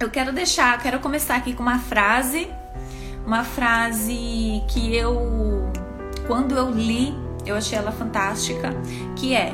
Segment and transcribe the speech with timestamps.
[0.00, 2.48] eu quero deixar, quero começar aqui com uma frase,
[3.26, 5.70] uma frase que eu,
[6.26, 8.70] quando eu li, eu achei ela fantástica,
[9.16, 9.52] que é: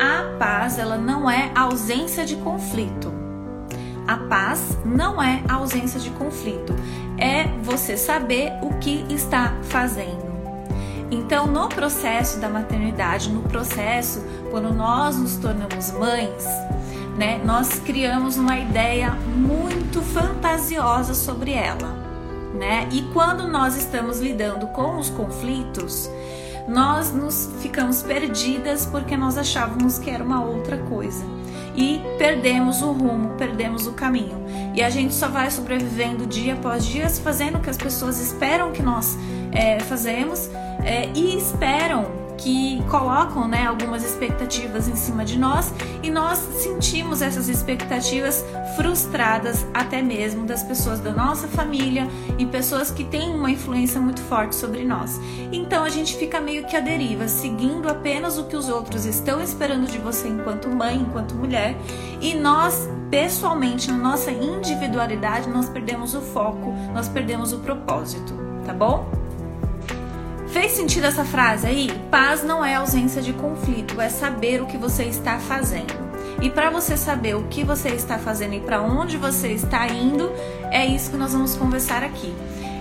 [0.00, 3.12] a paz ela não é ausência de conflito.
[4.06, 6.74] A paz não é ausência de conflito,
[7.16, 10.34] é você saber o que está fazendo.
[11.10, 16.44] Então, no processo da maternidade, no processo quando nós nos tornamos mães,
[17.16, 21.94] né, nós criamos uma ideia muito fantasiosa sobre ela,
[22.54, 22.88] né?
[22.92, 26.10] E quando nós estamos lidando com os conflitos,
[26.66, 31.24] nós nos ficamos perdidas porque nós achávamos que era uma outra coisa
[31.76, 34.44] e perdemos o rumo, perdemos o caminho.
[34.74, 38.72] E a gente só vai sobrevivendo dia após dia, fazendo o que as pessoas esperam
[38.72, 39.16] que nós
[39.52, 40.48] é, fazemos
[40.84, 47.22] é, e esperam que colocam né, algumas expectativas em cima de nós e nós sentimos
[47.22, 48.44] essas expectativas
[48.76, 54.20] frustradas até mesmo das pessoas da nossa família e pessoas que têm uma influência muito
[54.22, 55.20] forte sobre nós.
[55.52, 59.40] Então a gente fica meio que à deriva, seguindo apenas o que os outros estão
[59.40, 61.76] esperando de você enquanto mãe, enquanto mulher,
[62.20, 68.34] e nós pessoalmente, na nossa individualidade, nós perdemos o foco, nós perdemos o propósito,
[68.66, 69.23] tá bom?
[70.54, 71.90] Fez sentido essa frase aí?
[72.12, 75.92] Paz não é ausência de conflito, é saber o que você está fazendo.
[76.40, 80.30] E para você saber o que você está fazendo e para onde você está indo,
[80.70, 82.32] é isso que nós vamos conversar aqui.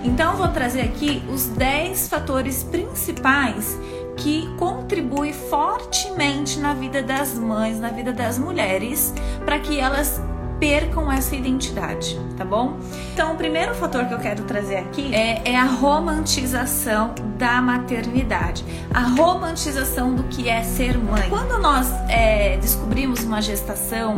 [0.04, 3.76] Então vou trazer aqui os 10 fatores principais
[4.18, 9.12] que contribuem fortemente na vida das mães, na vida das mulheres,
[9.46, 10.22] para que elas
[10.64, 12.78] percam essa identidade, tá bom?
[13.14, 18.64] Então, o primeiro fator que eu quero trazer aqui é, é a romantização da maternidade,
[18.94, 21.28] a romantização do que é ser mãe.
[21.28, 24.16] Quando nós é, descobrimos uma gestação,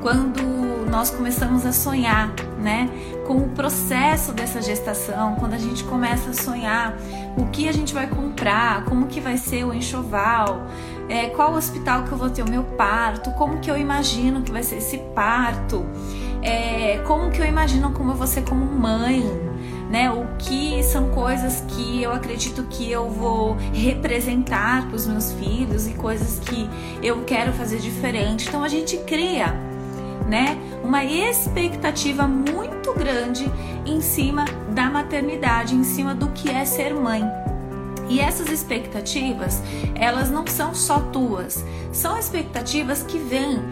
[0.00, 2.88] quando nós começamos a sonhar, né,
[3.26, 6.96] com o processo dessa gestação, quando a gente começa a sonhar
[7.36, 10.66] o que a gente vai comprar, como que vai ser o enxoval,
[11.08, 14.52] é, qual hospital que eu vou ter o meu parto, como que eu imagino que
[14.52, 15.84] vai ser esse parto,
[16.42, 19.22] é, como que eu imagino como eu vou ser como mãe,
[19.90, 20.10] né?
[20.10, 25.86] O que são coisas que eu acredito que eu vou representar para os meus filhos
[25.86, 26.68] e coisas que
[27.02, 28.48] eu quero fazer diferente.
[28.48, 29.54] Então a gente cria,
[30.28, 30.58] né?
[30.82, 33.50] Uma expectativa muito grande
[33.86, 37.24] em cima da maternidade, em cima do que é ser mãe.
[38.08, 39.62] E essas expectativas,
[39.94, 43.62] elas não são só tuas, são expectativas que vêm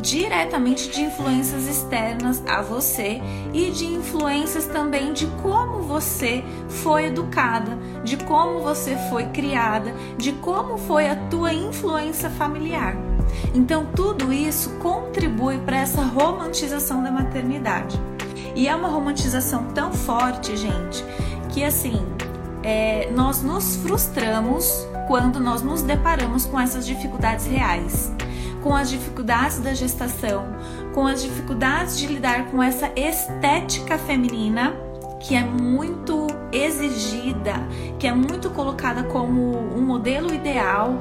[0.00, 3.20] diretamente de influências externas a você
[3.52, 10.32] e de influências também de como você foi educada, de como você foi criada, de
[10.32, 13.07] como foi a tua influência familiar.
[13.54, 18.00] Então, tudo isso contribui para essa romantização da maternidade.
[18.54, 21.04] E é uma romantização tão forte, gente,
[21.50, 22.04] que assim,
[22.62, 28.12] é, nós nos frustramos quando nós nos deparamos com essas dificuldades reais,
[28.62, 30.44] com as dificuldades da gestação,
[30.92, 34.74] com as dificuldades de lidar com essa estética feminina
[35.20, 37.54] que é muito exigida,
[37.98, 40.98] que é muito colocada como um modelo ideal,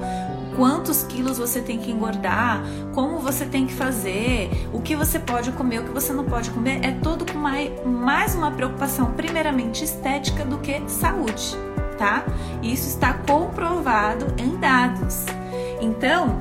[0.57, 2.63] quantos quilos você tem que engordar,
[2.93, 6.49] como você tem que fazer, o que você pode comer, o que você não pode
[6.49, 11.55] comer, é todo com mais, uma preocupação primeiramente estética do que saúde,
[11.97, 12.25] tá?
[12.63, 15.25] Isso está comprovado em dados.
[15.79, 16.39] Então,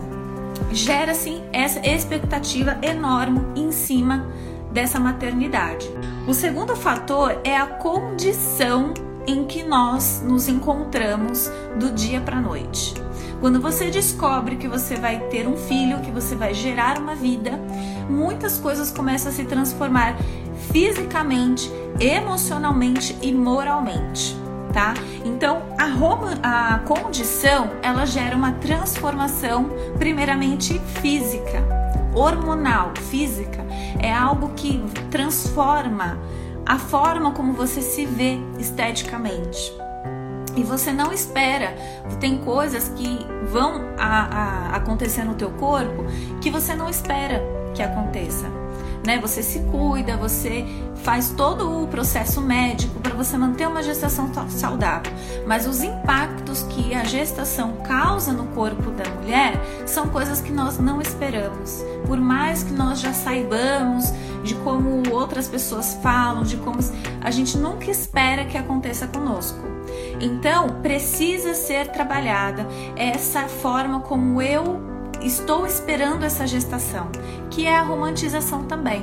[0.72, 4.26] gera assim essa expectativa enorme em cima
[4.72, 5.90] dessa maternidade.
[6.26, 8.94] O segundo fator é a condição
[9.26, 12.94] em que nós nos encontramos do dia para noite.
[13.40, 17.52] Quando você descobre que você vai ter um filho, que você vai gerar uma vida,
[18.08, 20.16] muitas coisas começam a se transformar
[20.72, 21.70] fisicamente,
[22.00, 24.36] emocionalmente e moralmente.
[24.72, 24.94] Tá?
[25.24, 31.62] Então, a, Roma, a condição ela gera uma transformação, primeiramente física,
[32.14, 33.64] hormonal, física.
[33.98, 36.18] É algo que transforma
[36.64, 39.85] a forma como você se vê esteticamente
[40.56, 41.76] e você não espera.
[42.18, 43.18] Tem coisas que
[43.52, 46.04] vão a, a, acontecer no teu corpo
[46.40, 47.42] que você não espera
[47.74, 48.46] que aconteça.
[49.06, 49.18] Né?
[49.20, 50.66] Você se cuida, você
[51.04, 55.12] faz todo o processo médico para você manter uma gestação saudável.
[55.46, 59.54] Mas os impactos que a gestação causa no corpo da mulher
[59.86, 61.84] são coisas que nós não esperamos.
[62.06, 64.12] Por mais que nós já saibamos
[64.42, 66.78] de como outras pessoas falam, de como
[67.20, 69.75] a gente nunca espera que aconteça conosco.
[70.20, 72.66] Então, precisa ser trabalhada
[72.96, 74.80] essa forma como eu
[75.20, 77.08] estou esperando essa gestação,
[77.50, 79.02] que é a romantização também.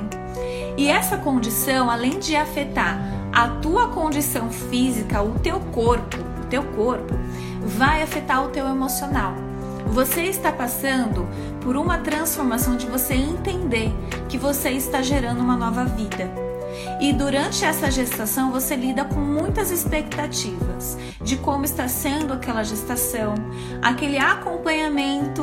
[0.76, 2.98] E essa condição, além de afetar
[3.32, 7.14] a tua condição física, o teu corpo, o teu corpo,
[7.60, 9.34] vai afetar o teu emocional.
[9.86, 11.28] Você está passando
[11.60, 13.92] por uma transformação de você entender
[14.28, 16.43] que você está gerando uma nova vida.
[17.00, 23.34] E durante essa gestação você lida com muitas expectativas de como está sendo aquela gestação,
[23.82, 25.42] aquele acompanhamento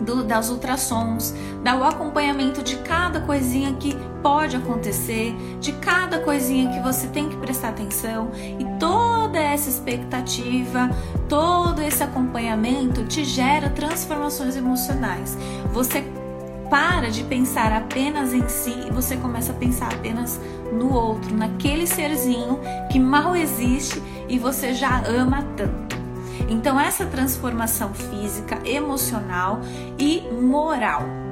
[0.00, 6.70] do, das ultrassons, dá o acompanhamento de cada coisinha que pode acontecer, de cada coisinha
[6.70, 10.90] que você tem que prestar atenção e toda essa expectativa,
[11.28, 15.36] todo esse acompanhamento te gera transformações emocionais.
[15.72, 16.02] Você
[16.74, 20.40] para de pensar apenas em si e você começa a pensar apenas
[20.72, 22.58] no outro, naquele serzinho
[22.90, 25.96] que mal existe e você já ama tanto.
[26.48, 29.60] Então, essa transformação física, emocional
[29.96, 31.23] e moral.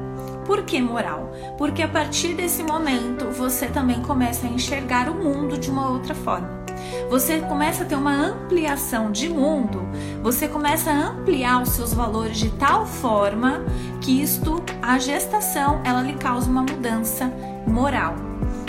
[0.45, 1.31] Por que moral?
[1.57, 6.15] Porque a partir desse momento você também começa a enxergar o mundo de uma outra
[6.15, 6.63] forma.
[7.09, 9.87] Você começa a ter uma ampliação de mundo,
[10.23, 13.65] você começa a ampliar os seus valores de tal forma
[14.01, 17.33] que isto, a gestação, ela lhe causa uma mudança
[17.67, 18.15] moral,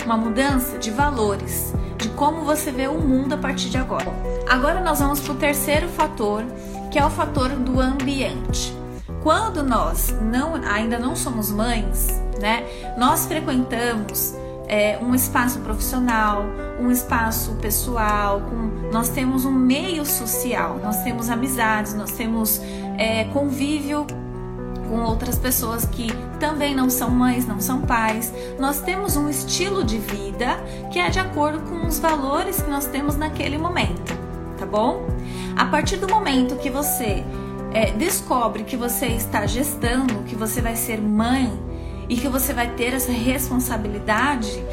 [0.04, 4.12] uma mudança de valores, de como você vê o mundo a partir de agora.
[4.48, 6.44] Agora nós vamos para o terceiro fator,
[6.90, 8.83] que é o fator do ambiente.
[9.24, 12.62] Quando nós não, ainda não somos mães, né,
[12.98, 14.34] nós frequentamos
[14.68, 16.44] é, um espaço profissional,
[16.78, 22.60] um espaço pessoal, com, nós temos um meio social, nós temos amizades, nós temos
[22.98, 24.06] é, convívio
[24.90, 28.30] com outras pessoas que também não são mães, não são pais.
[28.58, 30.62] Nós temos um estilo de vida
[30.92, 34.14] que é de acordo com os valores que nós temos naquele momento,
[34.58, 35.06] tá bom?
[35.56, 37.24] A partir do momento que você
[37.74, 41.52] é, descobre que você está gestando, que você vai ser mãe
[42.08, 44.64] e que você vai ter essa responsabilidade,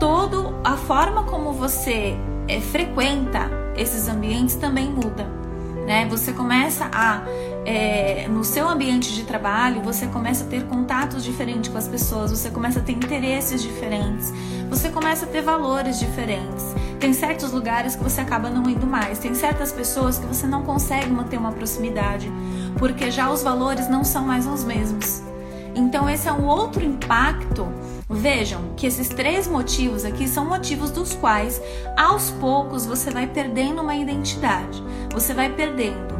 [0.00, 2.16] toda a forma como você
[2.48, 5.24] é, frequenta esses ambientes também muda.
[5.86, 6.06] Né?
[6.10, 7.22] Você começa a
[7.64, 12.30] é, no seu ambiente de trabalho, você começa a ter contatos diferentes com as pessoas,
[12.30, 14.32] você começa a ter interesses diferentes,
[14.70, 16.64] você começa a ter valores diferentes.
[16.98, 20.62] Tem certos lugares que você acaba não indo mais, tem certas pessoas que você não
[20.62, 22.32] consegue manter uma proximidade,
[22.78, 25.22] porque já os valores não são mais os mesmos.
[25.74, 27.66] Então, esse é um outro impacto.
[28.10, 31.60] Vejam que esses três motivos aqui são motivos dos quais,
[31.96, 34.82] aos poucos, você vai perdendo uma identidade,
[35.12, 36.18] você vai perdendo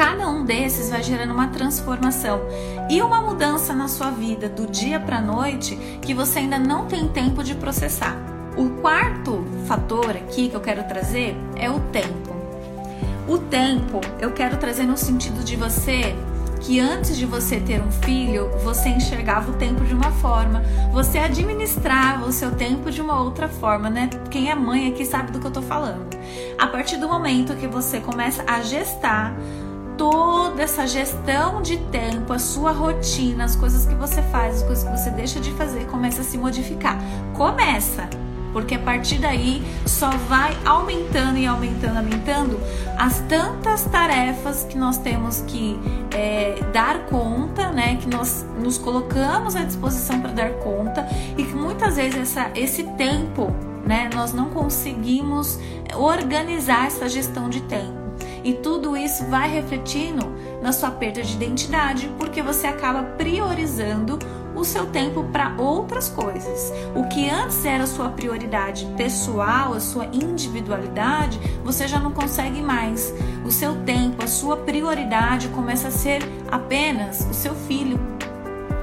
[0.00, 2.40] cada um desses vai gerando uma transformação
[2.88, 6.86] e uma mudança na sua vida do dia para a noite que você ainda não
[6.86, 8.16] tem tempo de processar.
[8.56, 12.19] O quarto fator aqui que eu quero trazer é o tempo.
[13.30, 16.16] O tempo eu quero trazer no sentido de você
[16.60, 21.16] que antes de você ter um filho, você enxergava o tempo de uma forma, você
[21.18, 24.10] administrava o seu tempo de uma outra forma, né?
[24.32, 26.08] Quem é mãe aqui sabe do que eu tô falando.
[26.58, 29.32] A partir do momento que você começa a gestar,
[29.96, 34.82] toda essa gestão de tempo, a sua rotina, as coisas que você faz, as coisas
[34.82, 36.98] que você deixa de fazer, começa a se modificar.
[37.34, 38.10] Começa,
[38.52, 42.60] porque a partir daí só vai aumentando e aumentando, aumentando
[42.98, 45.78] as tantas tarefas que nós temos que
[46.12, 47.96] é, dar conta, né?
[47.96, 51.06] Que nós nos colocamos à disposição para dar conta
[51.36, 54.10] e que muitas vezes essa, esse tempo, né?
[54.14, 55.58] Nós não conseguimos
[55.96, 58.00] organizar essa gestão de tempo.
[58.42, 60.32] E tudo isso vai refletindo
[60.62, 64.18] na sua perda de identidade, porque você acaba priorizando
[64.60, 66.72] o seu tempo para outras coisas.
[66.94, 72.60] O que antes era a sua prioridade pessoal, a sua individualidade, você já não consegue
[72.60, 73.12] mais.
[73.44, 77.98] O seu tempo, a sua prioridade começa a ser apenas o seu filho.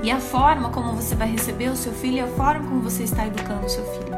[0.02, 3.04] E a forma como você vai receber o seu filho e a forma como você
[3.04, 4.18] está educando o seu filho.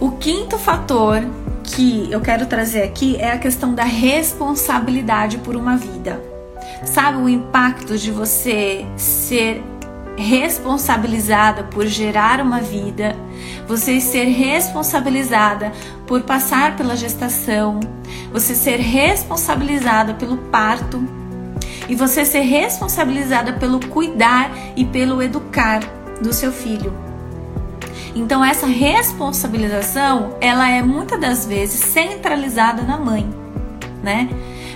[0.00, 1.22] O quinto fator
[1.62, 6.20] que eu quero trazer aqui é a questão da responsabilidade por uma vida.
[6.84, 9.62] Sabe o impacto de você ser
[10.16, 13.16] responsabilizada por gerar uma vida,
[13.66, 15.72] você ser responsabilizada
[16.06, 17.80] por passar pela gestação,
[18.32, 21.02] você ser responsabilizada pelo parto
[21.88, 25.80] e você ser responsabilizada pelo cuidar e pelo educar
[26.20, 26.92] do seu filho.
[28.14, 33.28] Então essa responsabilização, ela é muitas das vezes centralizada na mãe,
[34.02, 34.28] né?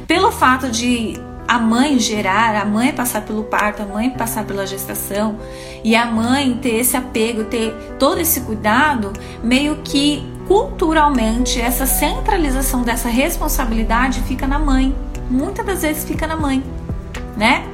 [0.06, 4.66] Pelo fato de a mãe gerar, a mãe passar pelo parto, a mãe passar pela
[4.66, 5.36] gestação
[5.84, 9.12] e a mãe ter esse apego, ter todo esse cuidado,
[9.42, 14.94] meio que culturalmente essa centralização dessa responsabilidade fica na mãe.
[15.30, 16.62] Muitas das vezes fica na mãe,
[17.36, 17.64] né?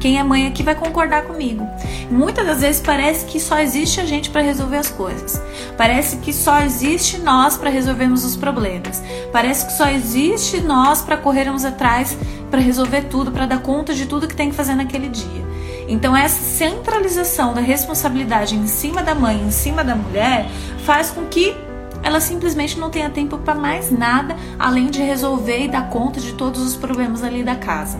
[0.00, 1.66] Quem é mãe aqui vai concordar comigo.
[2.10, 5.40] Muitas das vezes parece que só existe a gente para resolver as coisas.
[5.76, 9.02] Parece que só existe nós para resolvermos os problemas.
[9.32, 12.16] Parece que só existe nós para corrermos atrás
[12.56, 15.44] para resolver tudo, para dar conta de tudo que tem que fazer naquele dia.
[15.86, 20.48] Então essa centralização da responsabilidade em cima da mãe, em cima da mulher,
[20.78, 21.54] faz com que
[22.02, 26.32] ela simplesmente não tenha tempo para mais nada além de resolver e dar conta de
[26.32, 27.98] todos os problemas ali da casa.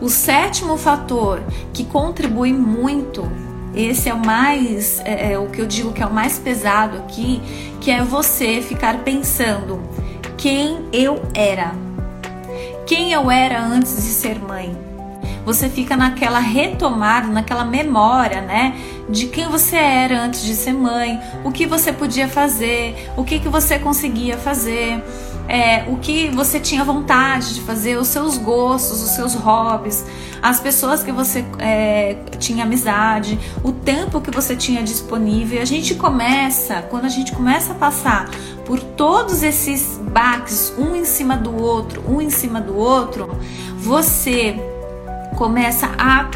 [0.00, 1.40] O sétimo fator
[1.72, 3.30] que contribui muito,
[3.72, 6.96] esse é o mais, é, é o que eu digo que é o mais pesado
[6.98, 7.40] aqui,
[7.80, 9.80] que é você ficar pensando
[10.36, 11.85] quem eu era.
[12.86, 14.86] Quem eu era antes de ser mãe
[15.46, 18.76] você fica naquela retomada, naquela memória, né?
[19.08, 23.38] De quem você era antes de ser mãe, o que você podia fazer, o que,
[23.38, 25.00] que você conseguia fazer.
[25.48, 30.04] É, o que você tinha vontade de fazer, os seus gostos, os seus hobbies,
[30.42, 35.60] as pessoas que você é, tinha amizade, o tempo que você tinha disponível.
[35.60, 38.28] A gente começa, quando a gente começa a passar
[38.64, 43.38] por todos esses baques, um em cima do outro, um em cima do outro,
[43.76, 44.56] você
[45.36, 46.28] começa a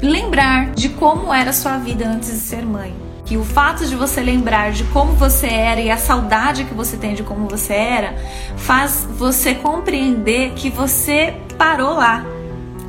[0.00, 3.03] lembrar de como era a sua vida antes de ser mãe.
[3.24, 6.96] Que o fato de você lembrar de como você era e a saudade que você
[6.96, 8.16] tem de como você era
[8.56, 12.24] faz você compreender que você parou lá.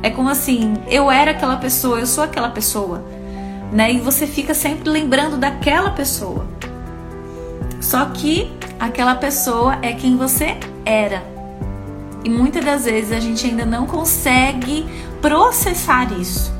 [0.02, 3.02] É como assim, eu era aquela pessoa, eu sou aquela pessoa,
[3.72, 3.92] né?
[3.92, 6.46] E você fica sempre lembrando daquela pessoa.
[7.80, 11.22] Só que aquela pessoa é quem você era.
[12.24, 14.84] E muitas das vezes a gente ainda não consegue
[15.22, 16.55] processar isso.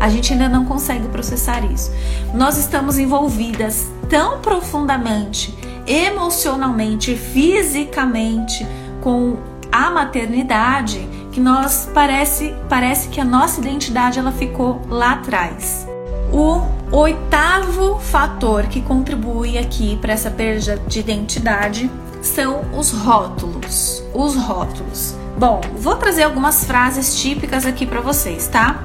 [0.00, 1.92] A gente ainda não consegue processar isso.
[2.34, 8.66] Nós estamos envolvidas tão profundamente, emocionalmente, fisicamente
[9.00, 9.36] com
[9.70, 15.86] a maternidade que nós parece parece que a nossa identidade ela ficou lá atrás.
[16.32, 16.62] O
[16.94, 21.90] oitavo fator que contribui aqui para essa perda de identidade
[22.22, 24.02] são os rótulos.
[24.12, 25.16] Os rótulos.
[25.38, 28.82] Bom, vou trazer algumas frases típicas aqui para vocês, tá?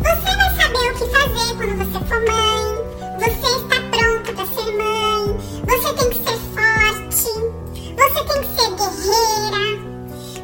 [0.00, 0.41] Você
[1.02, 2.62] que fazer quando você for mãe.
[3.18, 5.36] Você está pronto para ser mãe.
[5.66, 7.32] Você tem que ser forte.
[7.96, 9.62] Você tem que ser guerreira.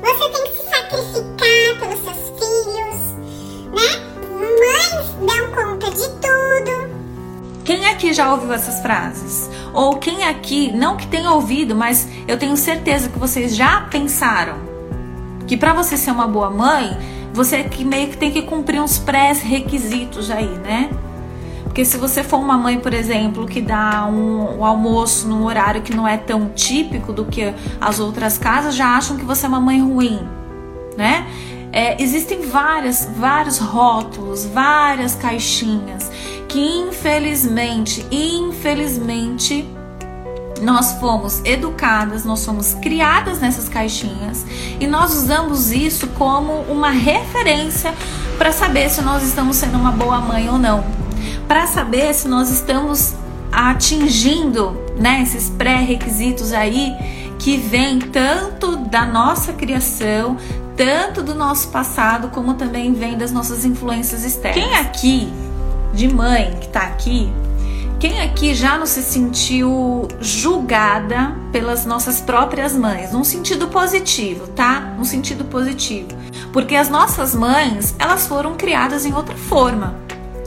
[0.03, 2.97] Você tem que se sacrificar pelos seus filhos,
[3.75, 3.89] né?
[4.41, 6.99] Mães dão conta de tudo.
[7.65, 9.51] Quem aqui já ouviu essas frases?
[9.75, 14.57] Ou quem aqui, não que tenha ouvido, mas eu tenho certeza que vocês já pensaram
[15.47, 16.97] que para você ser uma boa mãe,
[17.39, 20.91] você que meio que tem que cumprir uns pré-requisitos aí, né?
[21.63, 25.81] Porque se você for uma mãe, por exemplo, que dá um, um, almoço num horário
[25.81, 29.49] que não é tão típico do que as outras casas, já acham que você é
[29.49, 30.19] uma mãe ruim,
[30.97, 31.29] né?
[31.71, 36.11] É, existem várias, vários rótulos, várias caixinhas
[36.49, 39.65] que infelizmente, infelizmente
[40.61, 44.45] nós fomos educadas, nós fomos criadas nessas caixinhas
[44.81, 47.95] e nós usamos isso como uma referência
[48.37, 50.85] para saber se nós estamos sendo uma boa mãe ou não,
[51.47, 53.15] para saber se nós estamos
[53.51, 56.95] atingindo né, esses pré-requisitos aí
[57.39, 60.37] que vem tanto da nossa criação,
[60.77, 64.63] tanto do nosso passado, como também vem das nossas influências externas.
[64.63, 65.33] Quem aqui,
[65.95, 67.33] de mãe que está aqui,
[67.99, 73.13] quem aqui já não se sentiu julgada pelas nossas próprias mães?
[73.13, 74.95] Num sentido positivo, tá?
[74.97, 76.09] Num sentido positivo.
[76.53, 79.97] Porque as nossas mães, elas foram criadas em outra forma,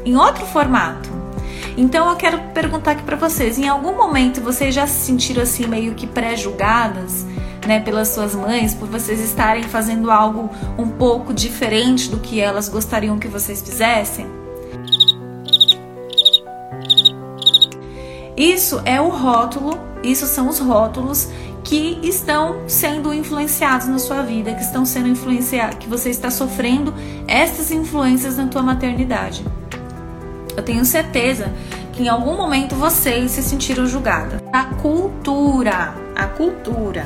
[0.05, 1.09] em outro formato.
[1.75, 5.67] Então eu quero perguntar aqui para vocês, em algum momento vocês já se sentiram assim
[5.67, 7.25] meio que pré-julgadas,
[7.65, 12.67] né, pelas suas mães, por vocês estarem fazendo algo um pouco diferente do que elas
[12.69, 14.40] gostariam que vocês fizessem?
[18.41, 21.29] Isso é o rótulo, isso são os rótulos
[21.63, 26.91] que estão sendo influenciados na sua vida, que estão sendo influenciados, que você está sofrendo
[27.27, 29.45] essas influências na tua maternidade.
[30.57, 31.53] Eu tenho certeza
[31.93, 34.41] que em algum momento vocês se sentiram julgadas.
[34.51, 37.05] A cultura, a cultura.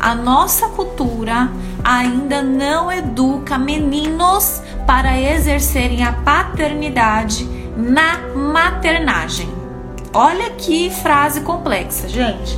[0.00, 1.52] A nossa cultura
[1.84, 9.53] ainda não educa meninos para exercerem a paternidade na maternagem.
[10.16, 12.56] Olha que frase complexa, gente.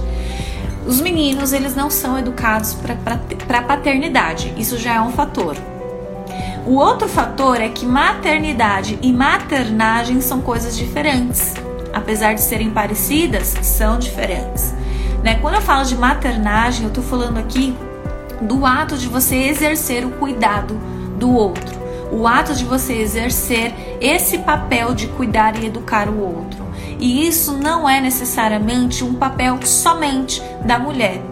[0.87, 2.77] Os meninos, eles não são educados
[3.47, 4.53] para paternidade.
[4.59, 5.57] Isso já é um fator.
[6.67, 11.55] O outro fator é que maternidade e maternagem são coisas diferentes.
[11.95, 14.75] Apesar de serem parecidas, são diferentes.
[15.25, 15.39] Né?
[15.41, 17.75] Quando eu falo de maternagem, eu estou falando aqui
[18.43, 20.75] do ato de você exercer o cuidado
[21.17, 21.75] do outro,
[22.13, 26.66] o ato de você exercer esse papel de cuidar e educar o outro.
[26.99, 31.23] E isso não é necessariamente um papel somente da mulher.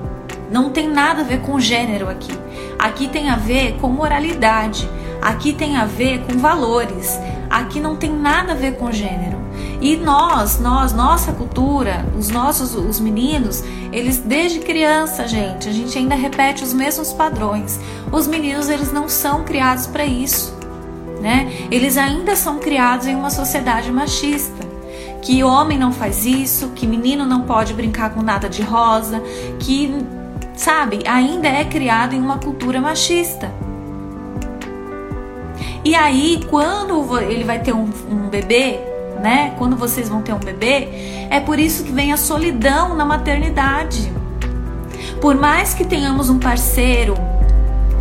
[0.51, 2.33] Não tem nada a ver com gênero aqui.
[2.79, 4.89] Aqui tem a ver com moralidade.
[5.23, 7.19] Aqui tem a ver com valores.
[7.49, 9.43] Aqui não tem nada a ver com gênero.
[9.81, 15.97] E nós, nós, nossa cultura, os nossos, os meninos, eles desde criança, gente, a gente
[15.99, 17.79] ainda repete os mesmos padrões.
[18.11, 20.57] Os meninos, eles não são criados para isso,
[21.21, 21.53] né?
[21.71, 24.64] Eles ainda são criados em uma sociedade machista
[25.25, 29.23] que homem não faz isso, que menino não pode brincar com nada de rosa,
[29.59, 29.91] que,
[30.55, 33.51] sabe, ainda é criado em uma cultura machista.
[35.83, 38.79] E aí, quando ele vai ter um, um bebê,
[39.23, 39.55] né?
[39.57, 40.89] Quando vocês vão ter um bebê,
[41.31, 44.13] é por isso que vem a solidão na maternidade.
[45.23, 47.15] Por mais que tenhamos um parceiro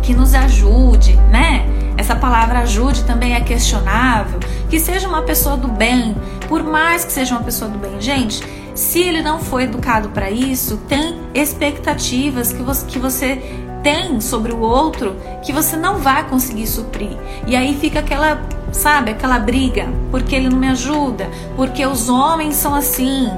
[0.02, 1.64] que nos ajude, né?
[1.96, 4.40] Essa palavra ajude também é questionável.
[4.74, 6.16] Que seja uma pessoa do bem,
[6.48, 8.00] por mais que seja uma pessoa do bem.
[8.00, 13.36] Gente, se ele não foi educado para isso, tem expectativas que você, que você
[13.84, 15.14] tem sobre o outro
[15.44, 17.16] que você não vai conseguir suprir.
[17.46, 22.56] E aí fica aquela, sabe, aquela briga, porque ele não me ajuda, porque os homens
[22.56, 23.30] são assim.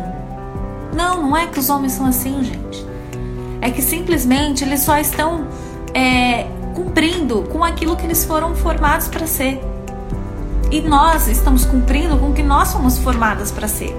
[0.95, 2.87] Não, não é que os homens são assim, gente.
[3.61, 5.47] É que simplesmente eles só estão
[5.93, 9.76] é, cumprindo com aquilo que eles foram formados para ser.
[10.71, 13.95] E nós estamos cumprindo com o que nós fomos formadas para ser.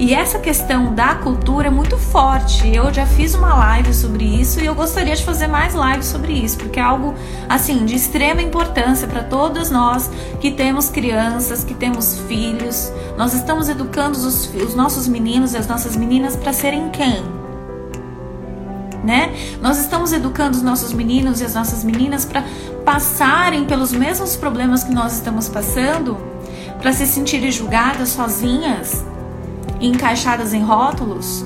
[0.00, 2.68] E essa questão da cultura é muito forte.
[2.72, 6.32] Eu já fiz uma live sobre isso e eu gostaria de fazer mais lives sobre
[6.32, 7.14] isso, porque é algo
[7.48, 10.08] assim de extrema importância para todas nós
[10.40, 12.92] que temos crianças, que temos filhos.
[13.16, 17.38] Nós estamos educando os, os nossos meninos e as nossas meninas para serem quem?
[19.02, 19.32] né?
[19.62, 22.44] Nós estamos educando os nossos meninos e as nossas meninas para
[22.88, 26.16] passarem pelos mesmos problemas que nós estamos passando,
[26.80, 29.04] para se sentirem julgadas sozinhas
[29.78, 31.44] encaixadas em rótulos,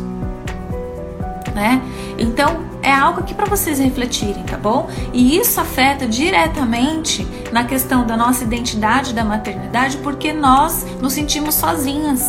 [1.53, 1.83] né?
[2.17, 4.89] Então, é algo aqui para vocês refletirem, tá bom?
[5.13, 11.57] E isso afeta diretamente na questão da nossa identidade da maternidade, porque nós nos sentimos
[11.57, 12.25] sozinhas.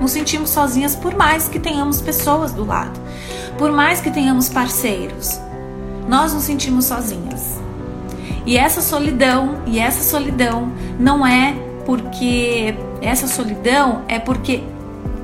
[0.00, 2.98] Nos sentimos sozinhas por mais que tenhamos pessoas do lado.
[3.58, 5.38] Por mais que tenhamos parceiros,
[6.08, 7.55] nós nos sentimos sozinhas.
[8.46, 11.52] E essa solidão, e essa solidão não é
[11.84, 14.62] porque essa solidão é porque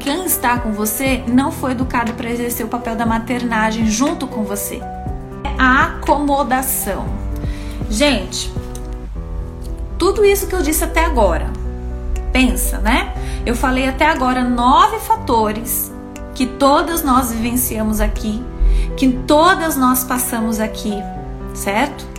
[0.01, 4.43] quem está com você não foi educado para exercer o papel da maternagem junto com
[4.43, 4.81] você.
[5.45, 7.07] É a acomodação.
[7.89, 8.53] Gente,
[9.97, 11.49] tudo isso que eu disse até agora,
[12.33, 13.15] pensa, né?
[13.47, 15.93] Eu falei até agora nove fatores
[16.35, 18.43] que todas nós vivenciamos aqui,
[18.97, 20.95] que todas nós passamos aqui,
[21.55, 22.12] certo?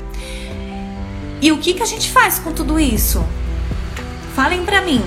[1.44, 3.22] E o que, que a gente faz com tudo isso?
[4.34, 5.04] Falem para mim.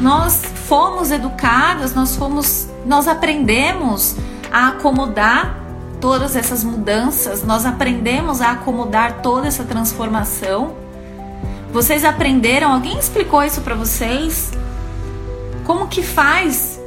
[0.00, 4.14] Nós fomos educadas, nós fomos, nós aprendemos
[4.52, 5.58] a acomodar
[6.00, 10.76] todas essas mudanças, nós aprendemos a acomodar toda essa transformação.
[11.72, 12.72] Vocês aprenderam?
[12.72, 14.52] Alguém explicou isso para vocês?
[15.66, 16.78] Como que faz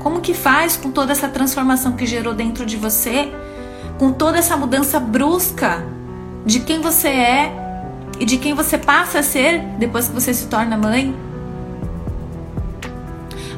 [0.00, 3.32] como que faz com toda essa transformação que gerou dentro de você?
[3.98, 5.82] Com toda essa mudança brusca
[6.44, 7.59] de quem você é
[8.20, 11.16] e de quem você passa a ser depois que você se torna mãe?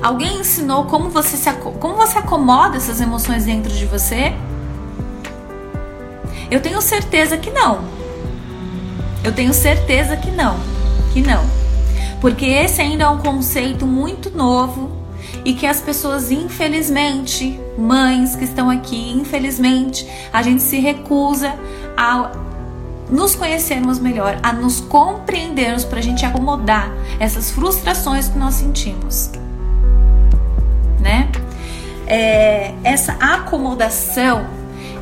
[0.01, 4.33] Alguém ensinou como você se como você acomoda essas emoções dentro de você?
[6.49, 7.83] Eu tenho certeza que não.
[9.25, 10.57] Eu tenho certeza que não,
[11.13, 11.45] que não.
[12.21, 14.93] Porque esse ainda é um conceito muito novo
[15.45, 21.53] e que as pessoas, infelizmente, mães que estão aqui, infelizmente, a gente se recusa
[21.97, 22.31] a
[23.13, 29.31] nos conhecermos melhor, a nos compreendermos para a gente acomodar essas frustrações que nós sentimos,
[30.99, 31.31] né?
[32.07, 34.47] É, essa acomodação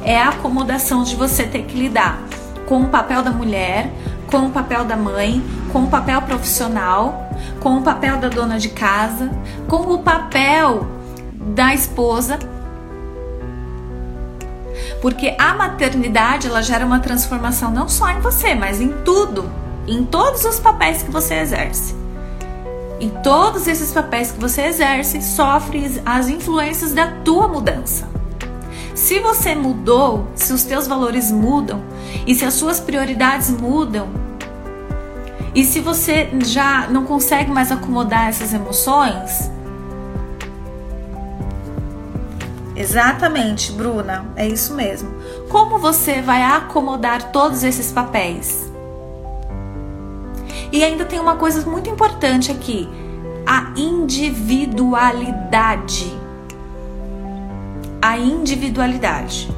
[0.05, 2.21] é a acomodação de você ter que lidar
[2.67, 3.91] com o papel da mulher,
[4.29, 5.43] com o papel da mãe,
[5.73, 9.31] com o papel profissional, com o papel da dona de casa,
[9.69, 10.87] com o papel
[11.33, 12.39] da esposa.
[15.01, 19.51] Porque a maternidade ela gera uma transformação não só em você, mas em tudo,
[19.87, 21.95] em todos os papéis que você exerce.
[23.01, 28.09] Em todos esses papéis que você exerce, sofre as influências da tua mudança.
[28.95, 31.83] Se você mudou, se os teus valores mudam
[32.27, 34.09] e se as suas prioridades mudam,
[35.55, 39.51] e se você já não consegue mais acomodar essas emoções,
[42.81, 45.11] Exatamente, Bruna, é isso mesmo.
[45.51, 48.73] Como você vai acomodar todos esses papéis?
[50.73, 52.89] E ainda tem uma coisa muito importante aqui:
[53.47, 56.11] a individualidade.
[58.01, 59.55] A individualidade.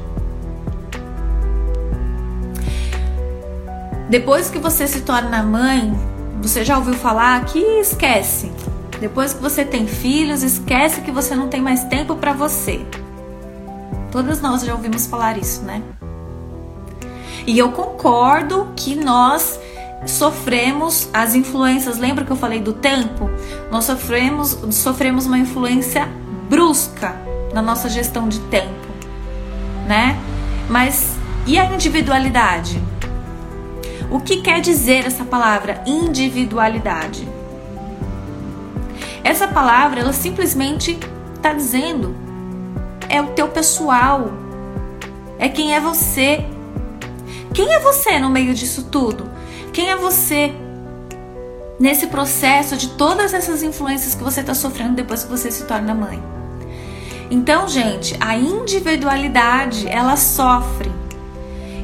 [4.09, 5.97] Depois que você se torna mãe,
[6.41, 8.51] você já ouviu falar que esquece.
[8.99, 12.85] Depois que você tem filhos, esquece que você não tem mais tempo para você.
[14.13, 15.81] Todas nós já ouvimos falar isso, né?
[17.47, 19.59] E eu concordo que nós
[20.05, 21.97] sofremos as influências.
[21.97, 23.27] Lembra que eu falei do tempo?
[23.71, 26.07] Nós sofremos, sofremos uma influência
[26.47, 27.15] brusca
[27.55, 28.87] na nossa gestão de tempo,
[29.87, 30.15] né?
[30.69, 31.15] Mas
[31.47, 32.79] e a individualidade?
[34.11, 37.27] O que quer dizer essa palavra individualidade?
[39.23, 40.99] Essa palavra, ela simplesmente
[41.35, 42.22] está dizendo
[43.13, 44.31] é o teu pessoal,
[45.37, 46.43] é quem é você.
[47.53, 49.29] Quem é você no meio disso tudo?
[49.71, 50.51] Quem é você
[51.79, 55.93] nesse processo de todas essas influências que você está sofrendo depois que você se torna
[55.93, 56.23] mãe?
[57.29, 60.91] Então, gente, a individualidade ela sofre.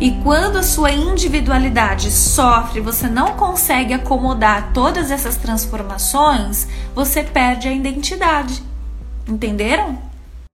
[0.01, 7.67] E quando a sua individualidade sofre, você não consegue acomodar todas essas transformações, você perde
[7.67, 8.63] a identidade.
[9.27, 10.08] Entenderam?